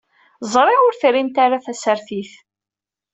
Ẓriɣ 0.53 0.79
ur 0.87 0.95
trimt 1.01 1.37
ara 1.45 1.63
tasertit. 1.65 2.31